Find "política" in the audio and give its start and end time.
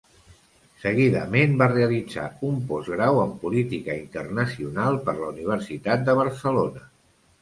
3.43-3.99